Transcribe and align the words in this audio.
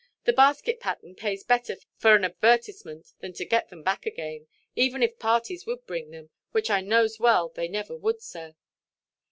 The 0.23 0.33
basket–pattern 0.33 1.13
pays 1.13 1.43
better 1.43 1.77
for 1.95 2.15
an 2.15 2.23
advertisement 2.25 3.13
than 3.19 3.33
to 3.33 3.45
get 3.45 3.69
them 3.69 3.83
back 3.83 4.07
again, 4.07 4.47
even 4.75 5.03
if 5.03 5.19
parties 5.19 5.67
would 5.67 5.85
bring 5.85 6.09
them, 6.09 6.31
which 6.53 6.71
I 6.71 6.81
knows 6.81 7.19
well 7.19 7.49
they 7.49 7.67
never 7.67 7.95
would, 7.95 8.19
sir." 8.19 8.55